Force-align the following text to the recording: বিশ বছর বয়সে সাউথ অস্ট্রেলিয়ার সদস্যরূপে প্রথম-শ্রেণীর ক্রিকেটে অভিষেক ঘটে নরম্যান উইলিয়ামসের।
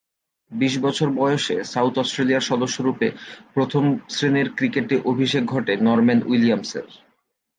বিশ 0.51 0.73
বছর 0.79 1.07
বয়সে 1.11 1.55
সাউথ 1.63 1.93
অস্ট্রেলিয়ার 1.97 2.41
সদস্যরূপে 2.41 3.07
প্রথম-শ্রেণীর 3.53 4.47
ক্রিকেটে 4.55 4.95
অভিষেক 5.05 5.43
ঘটে 5.45 5.73
নরম্যান 5.77 6.19
উইলিয়ামসের। 6.25 6.87